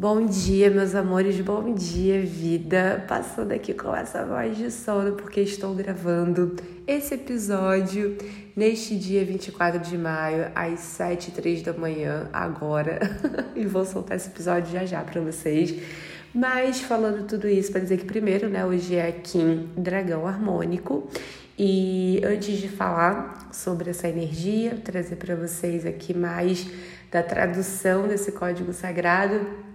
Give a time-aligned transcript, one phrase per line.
[0.00, 3.04] Bom dia, meus amores, bom dia, vida.
[3.08, 6.54] Passando aqui com essa voz de sono porque estou gravando
[6.86, 8.16] esse episódio
[8.54, 13.00] neste dia 24 de maio, às 7 h da manhã, agora.
[13.56, 15.74] e vou soltar esse episódio já já para vocês.
[16.32, 21.08] Mas falando tudo isso para dizer que primeiro, né, hoje é Kim Dragão Harmônico.
[21.58, 26.68] E antes de falar sobre essa energia, trazer para vocês aqui mais
[27.10, 29.66] da tradução desse código sagrado,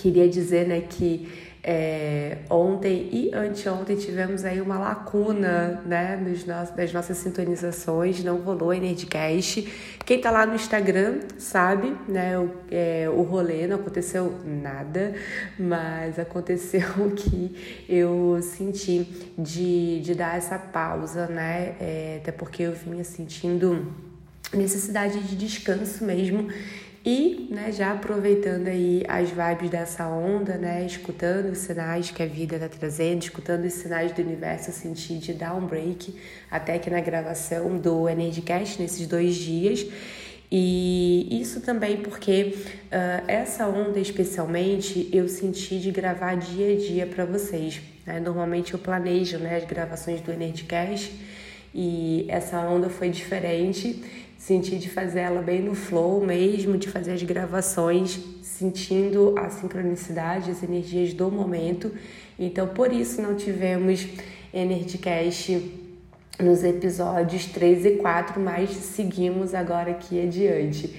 [0.00, 1.28] Queria dizer né, que
[1.62, 8.38] é, ontem e anteontem tivemos aí uma lacuna né, nos no das nossas sintonizações, não
[8.38, 9.70] rolou Energycast.
[10.06, 15.14] Quem tá lá no Instagram sabe, né, o, é, o rolê não aconteceu nada,
[15.58, 19.06] mas aconteceu que eu senti
[19.36, 23.92] de, de dar essa pausa, né, é, até porque eu vinha sentindo
[24.54, 26.48] necessidade de descanso mesmo
[27.04, 32.26] e, né, já aproveitando aí as vibes dessa onda, né, escutando os sinais que a
[32.26, 36.14] vida está trazendo, escutando os sinais do universo, senti de dar um break
[36.50, 39.86] até que na gravação do Energycast nesses dois dias.
[40.52, 47.06] E isso também porque uh, essa onda especialmente eu senti de gravar dia a dia
[47.06, 47.80] para vocês.
[48.04, 48.20] Né?
[48.20, 51.12] Normalmente eu planejo né, as gravações do Energycast
[51.74, 54.02] e essa onda foi diferente
[54.40, 60.50] senti de fazer ela bem no flow mesmo, de fazer as gravações, sentindo a sincronicidade,
[60.50, 61.92] as energias do momento.
[62.38, 64.08] Então, por isso não tivemos
[64.52, 65.70] Energycast
[66.40, 70.90] nos episódios 3 e 4, mas seguimos agora aqui adiante.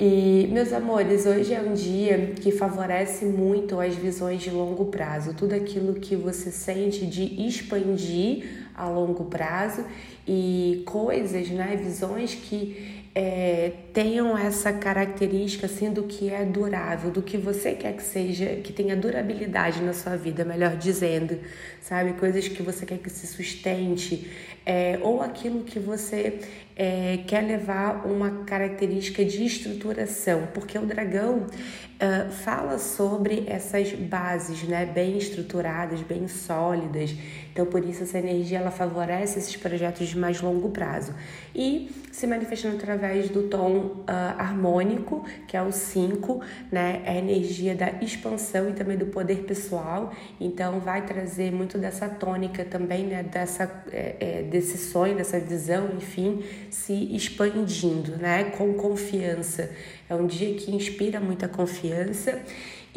[0.00, 5.34] E, meus amores, hoje é um dia que favorece muito as visões de longo prazo,
[5.34, 9.84] tudo aquilo que você sente de expandir a longo prazo
[10.26, 17.20] e coisas, né, visões que é, tenham essa característica assim do que é durável, do
[17.20, 21.36] que você quer que seja, que tenha durabilidade na sua vida, melhor dizendo,
[21.80, 22.12] sabe?
[22.12, 24.30] Coisas que você quer que se sustente,
[24.64, 26.38] é, ou aquilo que você
[26.76, 34.62] é, quer levar uma característica de estruturação, porque o dragão uh, fala sobre essas bases,
[34.62, 37.16] né, bem estruturadas, bem sólidas.
[37.50, 41.12] Então, por isso essa energia ela favorece esses projetos de mais longo prazo
[41.52, 44.04] e se manifestando através do tom uh,
[44.38, 49.44] harmônico, que é o 5, né, é a energia da expansão e também do poder
[49.44, 50.12] pessoal.
[50.40, 55.90] Então, vai trazer muito dessa tônica também, né, dessa é, é, desse sonho, dessa visão,
[55.96, 59.70] enfim, se expandindo, né, com confiança.
[60.08, 62.42] É um dia que inspira muita confiança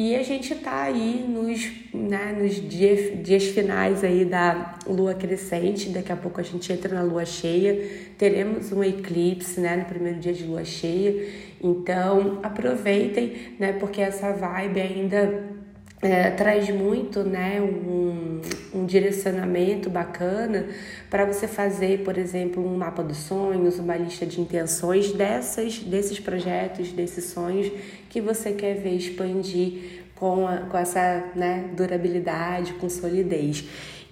[0.00, 5.88] e a gente tá aí nos, né, nos dias, dias finais aí da lua crescente,
[5.88, 7.84] daqui a pouco a gente entra na lua cheia,
[8.16, 11.28] teremos um eclipse, né, no primeiro dia de lua cheia.
[11.60, 15.57] Então, aproveitem, né, porque essa vibe ainda
[16.00, 18.40] é, traz muito né, um,
[18.72, 20.66] um direcionamento bacana
[21.10, 26.20] para você fazer, por exemplo, um mapa dos sonhos, uma lista de intenções dessas, desses
[26.20, 27.70] projetos, desses sonhos
[28.08, 33.64] que você quer ver expandir com, a, com essa né, durabilidade, com solidez.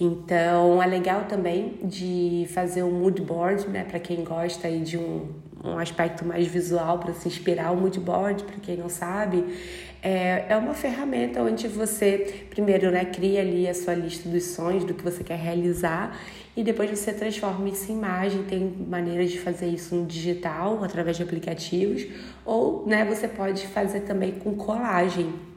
[0.00, 4.96] Então é legal também de fazer um mood board, né, para quem gosta aí de
[4.96, 5.28] um,
[5.64, 7.72] um aspecto mais visual para se inspirar.
[7.72, 9.44] O mood board, para quem não sabe,
[10.02, 14.84] é, é uma ferramenta onde você primeiro né, cria ali a sua lista dos sonhos,
[14.84, 16.18] do que você quer realizar,
[16.56, 18.42] e depois você transforma isso em imagem.
[18.42, 22.06] Tem maneiras de fazer isso no digital, através de aplicativos,
[22.44, 25.51] ou né, você pode fazer também com colagem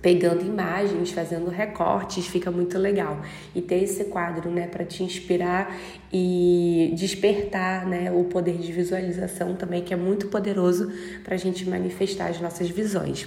[0.00, 3.20] pegando imagens, fazendo recortes, fica muito legal.
[3.54, 5.76] E ter esse quadro, né, para te inspirar
[6.12, 10.92] e despertar, né, o poder de visualização também, que é muito poderoso
[11.24, 13.26] para a gente manifestar as nossas visões.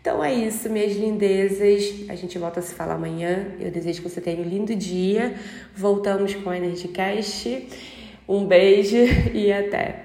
[0.00, 2.10] Então é isso, minhas lindezas.
[2.10, 3.46] A gente volta a se falar amanhã.
[3.58, 5.34] Eu desejo que você tenha um lindo dia.
[5.74, 7.68] Voltamos com o Energycast.
[8.28, 8.98] Um beijo
[9.32, 10.03] e até!